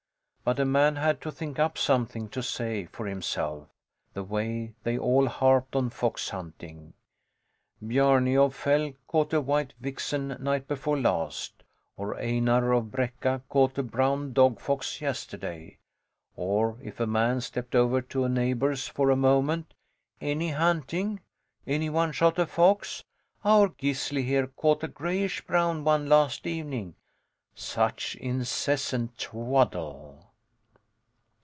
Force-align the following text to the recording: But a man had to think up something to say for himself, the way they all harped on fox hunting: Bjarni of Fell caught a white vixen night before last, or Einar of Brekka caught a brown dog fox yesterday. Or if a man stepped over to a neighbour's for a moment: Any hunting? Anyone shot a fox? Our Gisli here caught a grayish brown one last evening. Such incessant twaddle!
But 0.43 0.59
a 0.59 0.65
man 0.65 0.95
had 0.95 1.21
to 1.21 1.31
think 1.31 1.59
up 1.59 1.77
something 1.77 2.27
to 2.29 2.41
say 2.41 2.85
for 2.87 3.05
himself, 3.05 3.67
the 4.15 4.23
way 4.23 4.73
they 4.83 4.97
all 4.97 5.27
harped 5.27 5.75
on 5.75 5.91
fox 5.91 6.29
hunting: 6.29 6.93
Bjarni 7.79 8.35
of 8.35 8.55
Fell 8.55 8.93
caught 9.07 9.31
a 9.33 9.39
white 9.39 9.73
vixen 9.79 10.29
night 10.39 10.67
before 10.67 10.97
last, 10.99 11.63
or 11.95 12.19
Einar 12.19 12.73
of 12.73 12.85
Brekka 12.91 13.43
caught 13.49 13.77
a 13.77 13.83
brown 13.83 14.33
dog 14.33 14.59
fox 14.59 14.99
yesterday. 14.99 15.77
Or 16.35 16.79
if 16.81 16.99
a 16.99 17.05
man 17.07 17.39
stepped 17.39 17.75
over 17.75 18.01
to 18.01 18.23
a 18.23 18.27
neighbour's 18.29 18.87
for 18.87 19.11
a 19.11 19.15
moment: 19.15 19.75
Any 20.19 20.49
hunting? 20.49 21.19
Anyone 21.67 22.11
shot 22.13 22.39
a 22.39 22.47
fox? 22.47 23.03
Our 23.45 23.69
Gisli 23.69 24.23
here 24.23 24.47
caught 24.47 24.83
a 24.83 24.87
grayish 24.89 25.45
brown 25.45 25.83
one 25.83 26.09
last 26.09 26.47
evening. 26.47 26.95
Such 27.53 28.15
incessant 28.15 29.19
twaddle! 29.19 30.27